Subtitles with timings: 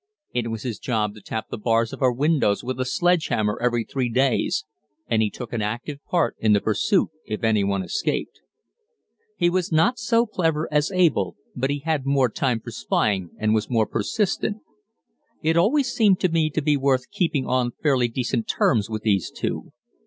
[0.33, 3.59] It was his job to tap the bars of our windows with a sledge hammer
[3.61, 4.65] every three days,
[5.05, 8.39] and he took an active part in the pursuit if any one escaped.
[9.37, 13.53] He was not so clever as Abel, but he had more time for spying and
[13.53, 14.63] was more persistent.
[15.43, 19.29] It always seemed to me to be worth keeping on fairly decent terms with these
[19.29, 19.71] two.